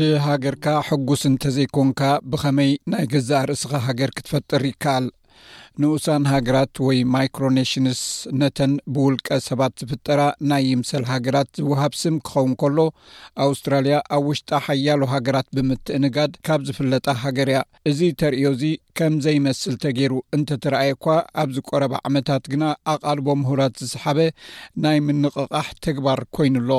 ብሃገርካ 0.00 0.66
ሕጉስ 0.88 1.22
እንተ 1.30 1.42
ዘይኮንካ 1.56 2.00
ብኸመይ 2.30 2.72
ናይ 2.92 3.06
ገዛ 3.12 3.30
ርእስኻ 3.50 3.70
ሃገር 3.86 4.10
ክትፈጥር 4.16 4.62
ይከኣል 4.70 5.06
ንኡሳን 5.82 6.22
ሃገራት 6.32 6.74
ወይ 6.86 6.98
ማይክሮ 7.14 7.42
ኔሽንስ 7.56 8.00
ነተን 8.40 8.72
ብውልቀ 8.94 9.28
ሰባት 9.48 9.74
ዝፍጠራ 9.80 10.20
ናይ 10.50 10.64
ይምሰል 10.70 11.04
ሃገራት 11.10 11.50
ዝውሃብ 11.58 11.92
ስም 12.00 12.16
ክኸውን 12.28 12.52
ከሎ 12.62 12.78
ኣውስትራልያ 13.46 13.98
ኣብ 14.16 14.24
ውሽጣ 14.30 14.50
ሓያሉ 14.66 15.00
ሃገራት 15.14 15.48
ብምትእንጋድ 15.58 16.32
ካብ 16.48 16.62
ዝፍለጣ 16.70 17.06
ሃገር 17.22 17.50
እያ 17.54 17.60
እዚ 17.92 18.00
ተርእዮ 18.22 18.46
እዚ 18.56 18.64
ከም 19.00 19.14
ዘይመስል 19.26 19.74
ተገይሩ 19.86 20.14
እንተተረአየ 20.38 20.92
እኳ 20.98 21.06
ኣብ 21.42 21.50
ዝቈረባ 21.58 21.94
ዓመታት 22.10 22.44
ግና 22.54 22.64
ኣቓልቦ 22.94 23.28
ምሁራት 23.42 23.74
ዝሰሓበ 23.84 24.18
ናይ 24.84 24.98
ምንቕቓሕ 25.08 25.68
ተግባር 25.86 26.22
ኰይኑ 26.40 26.56
ኣሎ 26.64 26.70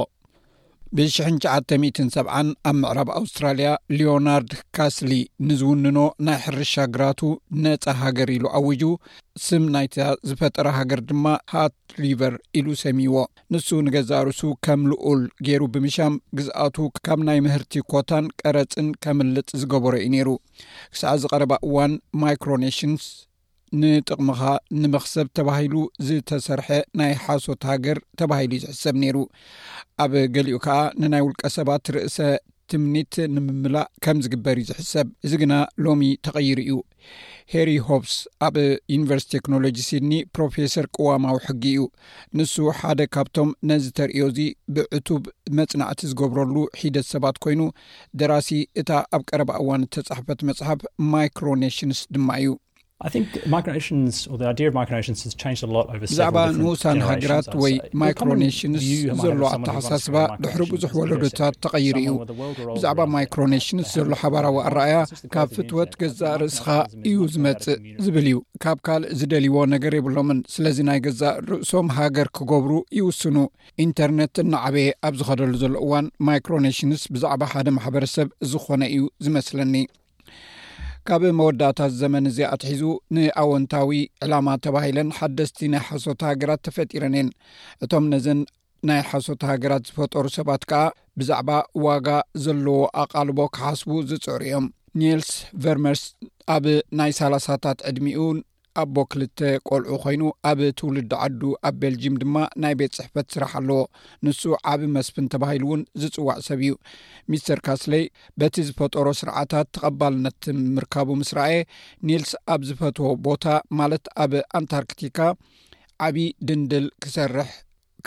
ብሽ97 0.98 2.16
ኣብ 2.70 2.76
ምዕራብ 2.82 3.10
ኣውስትራልያ 3.18 3.70
ሊናርድ 3.98 4.52
ካስሊ 4.76 5.12
ንዝውንኖ 5.48 5.98
ናይ 6.28 6.38
ሕርሻግራቱ 6.46 7.20
ነፃ 7.64 7.84
ሃገር 8.00 8.30
ኢሉ 8.38 8.46
ዓውጁ 8.60 8.82
ስም 9.46 9.66
ናይታ 9.76 10.00
ዝፈጠረ 10.30 10.68
ሃገር 10.78 11.02
ድማ 11.12 11.26
ሃት 11.54 11.76
ሪቨር 12.06 12.36
ኢሉ 12.62 12.68
ሰሚይዎ 12.84 13.16
ንሱ 13.56 13.68
ንገዛርሱ 13.88 14.42
ከም 14.68 14.82
ልኡል 14.92 15.22
ገይሩ 15.48 15.62
ብምሻም 15.78 16.16
ግዝኣቱ 16.40 16.78
ካብ 17.08 17.22
ናይ 17.30 17.42
ምህርቲ 17.48 17.86
ኮታን 17.92 18.26
ቀረፅን 18.42 18.90
ከምልጥ 19.06 19.48
ዝገበሮ 19.62 19.94
እዩ 20.02 20.10
ነይሩ 20.18 20.30
ክሳዕ 20.96 21.14
ዝ 21.24 21.34
ቀረባ 21.34 21.54
እዋን 21.70 21.94
ማይክሮኔሽንስ 22.24 23.06
ንጥቕምኻ 23.82 24.41
ንመኽሰብ 24.82 25.28
ተባሂሉ 25.38 25.73
ዝተሰርሐ 26.08 26.68
ናይ 27.00 27.12
ሓሶት 27.25 27.64
ሃገር 27.72 27.98
ተባሂሉ 28.20 28.52
ዩ 28.58 28.62
ዝሕሰብ 28.66 28.95
ነይሩ 29.03 29.17
ኣብ 30.03 30.14
ገሊኡ 30.36 30.56
ከዓ 30.67 30.78
ንናይ 31.02 31.23
ውልቀ 31.28 31.42
ሰባት 31.58 31.86
ርእሰ 31.95 32.17
ትምኒት 32.72 33.14
ንምምላእ 33.36 33.86
ከም 34.03 34.17
ዝግበር 34.23 34.58
እዩ 34.62 34.66
ዝሕሰብ 34.70 35.08
እዚ 35.25 35.31
ግና 35.42 35.53
ሎሚ 35.86 36.09
ተቐይሩ 36.25 36.58
እዩ 36.64 36.73
ሄሪ 37.53 37.70
ሆፕስ 37.88 38.16
ኣብ 38.47 38.56
ዩኒቨርስት 38.94 39.28
ቴክኖሎጂ 39.36 39.78
ሲድኒ 39.88 40.12
ፕሮፌሰር 40.36 40.86
ቅዋማዊ 40.95 41.38
ሕጊ 41.47 41.64
እዩ 41.75 41.84
ንሱ 42.40 42.53
ሓደ 42.80 43.00
ካብቶም 43.16 43.50
ነዚ 43.70 43.86
ተርእዮ 44.00 44.23
እዚ 44.31 44.38
ብእቱብ 44.78 45.23
መፅናዕቲ 45.59 46.02
ዝገብረሉ 46.12 46.56
ሒደት 46.81 47.08
ሰባት 47.14 47.40
ኮይኑ 47.45 47.64
ደራሲ 48.22 48.50
እታ 48.81 48.90
ኣብ 49.17 49.23
ቀረባ 49.31 49.52
እዋን 49.62 49.88
ተፃሕፈት 49.95 50.42
መፅሓፍ 50.50 50.81
ማይክሮኔሽንስ 51.14 52.02
ድማ 52.16 52.30
እዩ 52.44 52.52
ብዛዕባ 56.03 56.38
ንውሳኒ 56.59 56.97
ሃገራት 57.09 57.47
ወይ 57.64 57.73
ማይክሮኔሽንስ 58.02 58.83
ዘሎ 59.22 59.41
ኣተሓሳስባ 59.58 60.16
ድሕሪ 60.44 60.61
ብዙሕ 60.73 60.91
ወለዶታት 61.02 61.56
ተቐይሩ 61.64 61.95
እዩ 62.02 62.14
ብዛዕባ 62.78 63.00
ማይክሮ 63.14 63.41
ኔሽንስ 63.53 63.88
ዘሎ 63.97 64.11
ሓባራዊ 64.23 64.58
ኣረኣያ 64.69 64.97
ካብ 65.36 65.47
ፍትወት 65.58 65.91
ገዛእ 66.02 66.36
ርእስኻ 66.44 66.66
እዩ 67.11 67.19
ዝመፅእ 67.36 67.80
ዝብል 68.08 68.28
እዩ 68.31 68.38
ካብ 68.66 68.78
ካልእ 68.88 69.11
ዝደልይዎ 69.22 69.56
ነገር 69.75 69.95
የብሎምን 70.00 70.41
ስለዚ 70.56 70.78
ናይ 70.89 71.00
ገዛእ 71.08 71.36
ርእሶም 71.52 71.88
ሃገር 72.00 72.30
ክገብሩ 72.39 72.72
ይውስኑ 73.00 73.38
ኢንተርነት 73.86 74.36
እናዓበየ 74.45 74.89
ኣብ 75.09 75.13
ዝኸደሉ 75.22 75.53
ዘሎ 75.63 75.73
እዋን 75.86 76.09
ማይክሮኔሽንስ 76.31 77.03
ብዛዕባ 77.16 77.41
ሓደ 77.53 77.67
ማሕበረሰብ 77.78 78.28
ዝኾነ 78.52 78.81
እዩ 78.97 79.06
ዝመስለኒ 79.28 79.75
ካብ 81.10 81.24
መወዳእታት 81.38 81.92
ዘመን 82.00 82.24
እዚ 82.30 82.40
ኣትሒዙ 82.56 82.82
ንኣወንታዊ 83.16 83.92
ዕላማ 84.24 84.48
ተባሂለን 84.66 85.10
ሓደስቲ 85.18 85.60
ናይ 85.74 85.82
ሓሶት 85.88 86.20
ሃገራት 86.30 86.62
ተፈጢረን 86.66 87.16
እየን 87.16 87.30
እቶም 87.84 88.06
ነዘን 88.12 88.40
ናይ 88.90 89.02
ሓሶት 89.12 89.44
ሃገራት 89.52 89.88
ዝፈጠሩ 89.90 90.26
ሰባት 90.38 90.64
ከዓ 90.72 90.84
ብዛዕባ 91.22 91.50
ዋጋ 91.86 92.08
ዘለዎ 92.44 92.78
ኣቓልቦ 93.03 93.40
ክሓስቡ 93.56 93.92
ዝፅዕሩ 94.12 94.40
እዮም 94.50 94.68
ኒልስ 95.02 95.31
ቨርመርስ 95.64 96.03
ኣብ 96.58 96.68
ናይ 97.00 97.14
ሳላሳታት 97.22 97.81
ዕድሚኡ 97.92 98.22
ኣቦ 98.79 98.97
ክልተ 99.12 99.40
ቆልዑ 99.67 99.95
ኮይኑ 100.03 100.22
ኣብ 100.50 100.59
ትውልዲ 100.79 101.12
ዓዱ 101.25 101.41
ኣብ 101.67 101.75
ቤልጅም 101.81 102.16
ድማ 102.22 102.35
ናይ 102.63 102.73
ቤት 102.79 102.91
ፅሕፈት 102.97 103.28
ስራሕ 103.35 103.51
ኣለዎ 103.59 103.79
ንሱ 104.25 104.41
ዓብ 104.72 104.81
መስፍን 104.95 105.25
ተባሂሉ 105.34 105.63
እውን 105.69 105.81
ዝፅዋዕ 106.01 106.38
ሰብ 106.47 106.59
እዩ 106.66 106.73
ሚስተር 107.31 107.59
ካስለይ 107.66 108.03
በቲ 108.41 108.56
ዝፈጠሮ 108.68 109.07
ስርዓታት 109.22 109.68
ተቐባልነት 109.78 110.41
ምርካቡ 110.78 111.09
ምስ 111.22 111.31
ራኤ 111.39 111.56
ኒልስ 112.09 112.34
ኣብ 112.56 112.62
ዝፈትዎ 112.69 113.09
ቦታ 113.28 113.45
ማለት 113.81 114.06
ኣብ 114.25 114.34
ኣንታርክቲካ 114.59 115.18
ዓብዪ 116.07 116.28
ድንድል 116.50 116.88
ክሰርሕ 117.06 117.50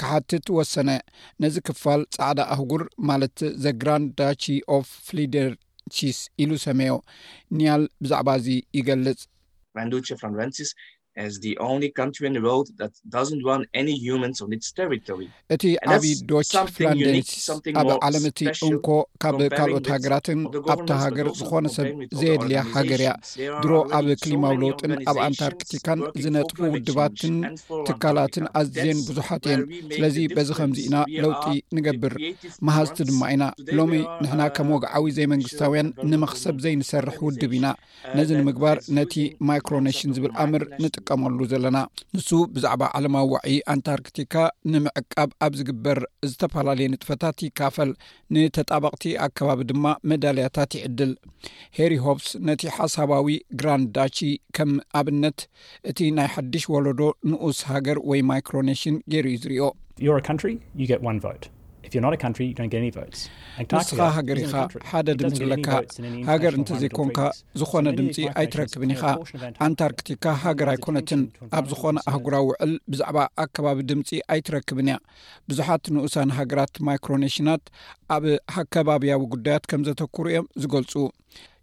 ክሓትት 0.00 0.47
ወሰነ 0.59 0.91
ነዚ 1.44 1.56
ክፋል 1.69 2.03
ፃዕዳ 2.16 2.38
ኣህጉር 2.55 2.82
ማለት 3.11 3.38
ዘ 3.65 3.75
ግራንድ 3.82 4.11
ዳች 4.21 4.44
ኦፍ 4.78 4.87
ፍሊደሲስ 5.09 6.21
ኢሉ 6.44 6.50
ሰመዮ 6.66 6.94
ኒያል 7.59 7.82
ብዛዕባ 8.05 8.31
እዚ 8.41 8.49
ይገልጽ 8.78 9.21
vanduce 9.75 10.15
from 10.19 10.34
rencis 10.34 10.75
እቲ 11.25 11.45
ዓብ 11.65 11.83
ዶች 16.31 16.49
ፍላንደንስ 16.77 17.31
ኣብ 17.81 17.91
ዓለምእቲ 18.06 18.41
እንኮ 18.69 18.89
ካብ 19.23 19.37
ካልኦት 19.59 19.87
ሃገራትን 19.95 20.41
ኣብታ 20.75 20.91
ሃገር 21.03 21.28
ዝኮነ 21.39 21.67
ሰብ 21.77 21.87
ዘየድልያ 22.21 22.61
ሃገር 22.77 23.00
እያ 23.05 23.12
ድሮ 23.65 23.73
ኣብ 23.99 24.06
ክሊማዊ 24.23 24.56
ለውጥን 24.62 24.95
ኣብ 25.12 25.19
ኣንታርክቲካን 25.27 26.00
ዝነጥፉ 26.25 26.59
ውድባትን 26.75 27.37
ትካላትን 27.89 28.47
ኣዝን 28.62 29.00
ብዙሓት 29.09 29.44
እየን 29.50 29.62
ስለዚ 29.97 30.17
በዚ 30.37 30.49
ከምዚ 30.61 30.79
ኢና 30.89 30.97
ለውጢ 31.25 31.44
ንገብር 31.79 32.17
መሃዝቲ 32.69 32.99
ድማ 33.11 33.23
ኢና 33.34 33.44
ሎሚ 33.79 33.93
ንሕና 34.23 34.43
uh, 34.49 34.53
ከም 34.56 34.69
ወግዓዊ 34.75 35.05
ዘይመንግስታውያን 35.19 35.89
ንመክሰብ 36.11 36.56
ዘይንሰርሕ 36.65 37.17
ውድብ 37.27 37.53
ኢና 37.59 37.67
uh, 37.77 38.15
ነዚ 38.19 38.29
ንምግባር 38.41 38.77
ነቲ 38.99 39.15
ማይክሮነሽን 39.49 40.15
ዝብል 40.17 40.33
ኣምር 40.44 40.62
ንጥብ 40.84 41.02
ቀመሉ 41.11 41.39
ዘለና 41.53 41.79
ንሱ 42.17 42.29
ብዛዕባ 42.55 42.83
ዓለማዊ 42.97 43.27
ዋዒ 43.35 43.47
ኣንታርክቲካ 43.75 44.35
ንምዕቃብ 44.73 45.31
ኣብ 45.47 45.53
ዝግበር 45.61 45.99
ዝተፈላለየ 46.31 46.89
ንጥፈታት 46.95 47.39
ይካፈል 47.47 47.91
ንተጣበቅቲ 48.35 49.05
ኣከባቢ 49.27 49.61
ድማ 49.71 49.85
መዳልያታት 50.12 50.73
ይዕድል 50.79 51.12
ሄሪ 51.79 51.93
ሆፕስ 52.07 52.29
ነቲ 52.49 52.62
ሓሳባዊ 52.79 53.29
ግራን 53.62 53.85
ዳቺ 53.99 54.19
ከም 54.59 54.73
ኣብነት 55.01 55.39
እቲ 55.93 55.99
ናይ 56.19 56.31
ሓዱሽ 56.37 56.67
ወለዶ 56.75 57.01
ንኡስ 57.33 57.61
ሃገር 57.73 58.01
ወይ 58.11 58.23
ማክሮኔሽን 58.31 58.97
ገርእዩ 59.15 59.39
ዝርኦ 59.43 59.69
ንስኻ 61.82 64.03
ሃገር 64.16 64.37
ኢኻ 64.43 64.54
ሓደ 64.91 65.06
ድምፂ 65.20 65.38
ለካ 65.53 65.69
ሃገር 66.28 66.53
እንተዘይኮንካ 66.59 67.19
ዝኾነ 67.60 67.87
ድምፂ 67.98 68.16
ኣይትረክብን 68.41 68.91
ኢኻ 68.94 69.03
ኣንታርክቲካ 69.66 70.25
ሃገር 70.44 70.69
ኣይኮነትን 70.72 71.22
ኣብ 71.59 71.65
ዝኾነ 71.72 71.97
ኣህጉራዊ 72.10 72.43
ውዕል 72.50 72.72
ብዛዕባ 72.93 73.16
ኣከባቢ 73.44 73.78
ድምፂ 73.91 74.09
ኣይትረክብን 74.34 74.88
እያ 74.93 74.97
ብዙሓት 75.53 75.82
ንኡሳኒ 75.97 76.28
ሃገራት 76.38 76.75
ማይክሮኔሽናት 76.88 77.65
ኣብ 78.16 78.25
ኣከባብያዊ 78.60 79.22
ጉዳያት 79.34 79.64
ከም 79.72 79.82
ዘተክሩ 79.88 80.25
እዮም 80.32 80.47
ዝገልፁ 80.64 80.94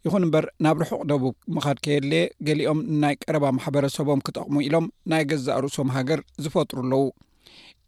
ይኹን 0.07 0.23
እምበር 0.25 0.45
ናብ 0.65 0.77
ርሑቕ 0.83 1.01
ደቡብ 1.11 1.33
ምኻድ 1.55 1.77
ከየድለየ 1.85 2.23
ገሊኦም 2.47 2.79
ንናይ 2.91 3.15
ቀረባ 3.23 3.45
ማሕበረሰቦም 3.57 4.21
ክጠቕሙ 4.27 4.55
ኢሎም 4.67 4.85
ናይ 5.11 5.23
ገዛእ 5.31 5.59
ርእሶም 5.63 5.87
ሃገር 5.95 6.19
ዝፈጥሩ 6.43 6.77
ኣለዉ 6.85 7.03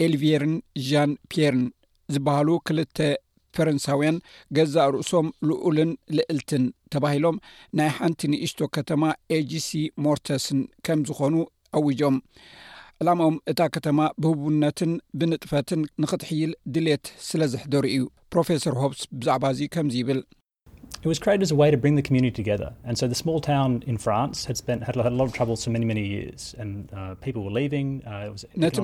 ኤልቪርን 0.06 0.54
ዣን 0.90 1.12
ርን 1.54 1.62
ዝበሃሉ 2.16 2.50
ክልተ 2.68 2.98
ፈረንሳውያን 3.56 4.18
ገዛእ 4.58 4.88
ርእሶም 4.96 5.28
ልኡልን 5.48 5.92
ልእልትን 6.18 6.64
ተባሂሎም 6.94 7.38
ናይ 7.78 7.90
ሓንቲ 7.98 8.22
ንእሽቶ 8.34 8.62
ከተማ 8.76 9.04
ኤጂሲ 9.38 9.70
ሞርተስን 10.04 10.60
ከም 10.86 11.00
ዝኾኑ 11.10 11.36
አውጆም 11.80 12.16
ዕላሞኦም 13.02 13.36
እታ 13.52 13.60
ከተማ 13.76 14.00
ብህቡነትን 14.24 14.92
ብንጥፈትን 15.20 15.82
ንክትሕይል 16.04 16.52
ድሌት 16.74 17.06
ስለዝሕደሩ 17.30 17.86
እዩ 17.96 18.04
ፕሮፌሰር 18.34 18.76
ሆብስ 18.82 19.02
ብዛዕባ 19.22 19.46
እዚ 19.54 19.62
ከምዚ 19.76 19.96
ይብል 20.02 20.20
ነቲ 21.04 21.52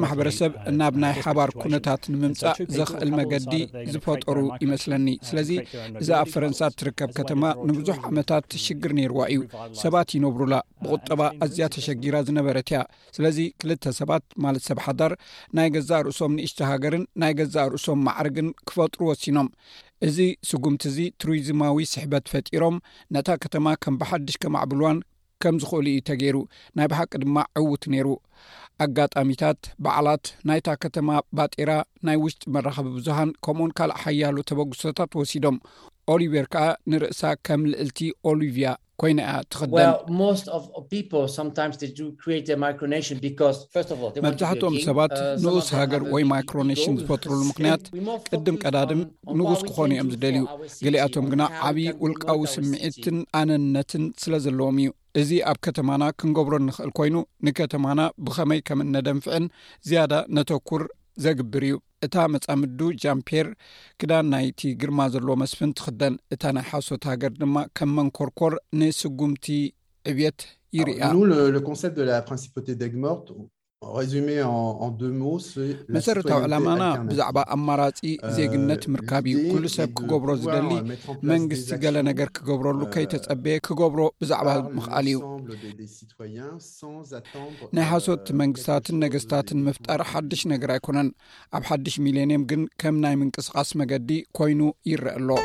ማሕበረሰብ 0.03 0.51
uh, 0.53 0.73
ናብ 0.79 0.95
ናይ 1.03 1.13
ሓባር 1.25 1.49
ኩነታት 1.61 2.01
ንምምጻእ 2.13 2.57
ዘኽእል 2.77 3.09
መገዲ 3.19 3.53
ዝፈጠሩ 3.95 4.37
ይመስለኒ 4.65 5.07
uh, 5.15 5.21
ስለዚ 5.29 5.49
እዛ 6.01 6.09
ኣብ 6.21 6.27
ፈረንሳ 6.33 6.59
እትርከብ 6.73 7.09
ከተማ 7.19 7.43
ንብዙሕ 7.69 7.97
ዓመታት 8.11 8.57
ሽግር 8.65 8.91
ነይርዋ 9.01 9.19
እዩ 9.33 9.41
ሰባት 9.83 10.09
ይነብሩላ 10.17 10.53
uh, 10.63 10.67
ብቁጠባ 10.83 11.21
ኣዝያ 11.45 11.67
ተሸጊራ 11.77 12.15
ዝነበረት 12.29 12.69
ያ 12.77 12.81
ስለዚ 13.17 13.39
ክልተ 13.63 13.95
ሰባት 13.99 14.25
ማለት 14.45 14.65
ሰብ 14.71 14.81
ሓዳር 14.87 15.13
ናይ 15.59 15.69
ገዛእ 15.77 16.01
ርእሶም 16.09 16.33
ንእሽተ 16.39 16.59
ሃገርን 16.71 17.05
ናይ 17.23 17.33
ገዛእ 17.41 17.67
ርእሶም 17.75 18.01
ማዕርግን 18.09 18.49
ክፈጥሩ 18.67 18.99
ወሲኖም 19.13 19.49
እዚ 20.05 20.17
ስጉምቲ 20.49 20.83
እዚ 20.89 20.97
ቱሪዝማዊ 21.21 21.77
ስሕበት 21.94 22.25
ፈጢሮም 22.31 22.75
ነታ 23.15 23.29
ከተማ 23.44 23.67
ከም 23.83 23.95
ብሓድሽ 24.01 24.35
ከማዕብልዋን 24.44 24.97
ከም 25.44 25.55
ዝኽእሉ 25.61 25.88
እዩ 25.91 26.01
ተገይሩ 26.09 26.38
ናይ 26.77 26.88
ብሓቂ 26.91 27.11
ድማ 27.23 27.38
ዕውት 27.61 27.83
ነይሩ 27.94 28.07
ኣጋጣሚታት 28.85 29.61
በዓላት 29.83 30.25
ናይታ 30.49 30.67
ከተማ 30.83 31.09
ባጢራ 31.38 31.71
ናይ 32.07 32.17
ውሽጢ 32.23 32.44
መራኸቢ 32.55 32.88
ብዙሃን 32.97 33.31
ከምኡኡን 33.45 33.73
ካልእ 33.79 33.99
ሓያሉ 34.03 34.35
ተበግሶታት 34.51 35.11
ወሲዶም 35.19 35.57
ኦሊቨር 36.15 36.47
ከዓ 36.55 36.67
ንርእሳ 36.91 37.21
ከም 37.47 37.63
ልእልቲ 37.71 38.00
ኦሊቪያ 38.31 38.69
ኮይና 39.01 39.19
ያ 39.29 39.33
ትክዳን 39.53 39.89
መብዛሕኦም 44.25 44.75
ሰባት 44.88 45.13
uh, 45.17 45.25
ንኡስ 45.44 45.67
ሃገር 45.79 46.01
ወይ 46.13 46.23
ማይክሮ 46.31 46.57
ኔሽን 46.71 46.95
ዝፈጥሩሉ 47.01 47.39
ምክንያት 47.51 47.83
ቅድም 48.31 48.57
ቀዳድም 48.63 49.01
ንጉስ 49.39 49.61
ክኾኑ 49.69 49.89
እዮም 49.97 50.09
ዝደልዩ 50.13 50.44
ገሊኣቶም 50.85 51.27
ግና 51.33 51.44
ዓብዪ 51.69 51.85
ውልቃዊ 52.03 52.39
ስምዒትን 52.55 53.19
ኣነነትን 53.41 54.05
ስለ 54.23 54.33
ዘለዎም 54.45 54.79
እዩ 54.83 54.89
እዚ 55.23 55.29
ኣብ 55.51 55.59
ከተማና 55.67 56.03
ክንገብሮ 56.21 56.53
ንክእል 56.67 56.91
ኮይኑ 57.00 57.15
ንከተማና 57.47 58.00
ብኸመይ 58.27 58.61
ከም 58.69 58.81
እነደንፍዕን 58.89 59.45
ዝያዳ 59.89 60.13
ነተኩር 60.38 60.81
ዘግብር 61.25 61.63
እዩ 61.67 61.75
እታ 62.05 62.15
መጻምዱ 62.33 62.79
ጃም 63.01 63.19
ፔር 63.27 63.47
ክዳን 63.99 64.25
ናይቲ 64.33 64.59
ግርማ 64.81 64.99
ዘለዎ 65.13 65.35
መስፍን 65.41 65.71
ትክደን 65.77 66.15
እታ 66.33 66.43
ናይ 66.55 66.65
ሓሶት 66.71 67.03
ሃገር 67.11 67.31
ድማ 67.41 67.55
ከም 67.77 67.91
መንኮርኮር 67.97 68.53
ንስጉምቲ 68.79 69.45
ዕብት 70.11 70.39
ይርያ 70.79 71.01
ላፖ 71.21 72.59
ግሞርት 72.95 73.27
መሰረታዊ 75.95 76.39
ዕላማና 76.45 76.83
ብዛዕባ 77.09 77.38
ኣማራፂ 77.56 78.00
ዜግነት 78.38 78.83
ምርካብ 78.94 79.25
እዩ 79.31 79.44
ኩሉ 79.51 79.63
ሰብ 79.75 79.89
ክገብሮ 79.97 80.29
ዝደሊ 80.44 80.71
መንግስቲ 81.31 81.69
ገሌ 81.83 81.97
ነገር 82.09 82.29
ክገብረሉ 82.38 82.81
euh, 82.88 82.91
ከይተፀብየ 82.95 83.57
ክገብሮ 83.68 84.01
ብዛዕባ 84.24 84.47
ምኽኣል 84.77 85.07
እዩ 85.12 85.21
ናይ 87.77 87.85
euh, 87.85 87.89
ሓሶት 87.91 88.25
መንግስትታትን 88.41 88.97
ነገስታትን 89.06 89.63
ምፍጣር 89.69 90.03
ሓድሽ 90.13 90.44
ነገር 90.56 90.71
ኣይኮነን 90.77 91.12
ኣብ 91.59 91.65
ሓድሽ 91.71 91.97
ሚልዮንም 92.07 92.45
ግን 92.51 92.63
ከም 92.83 92.97
ናይ 93.06 93.15
ምንቅስቃስ 93.24 93.71
መገዲ 93.81 94.12
ኮይኑ 94.39 94.62
ይርአ 94.91 95.15
ኣሎ 95.21 95.41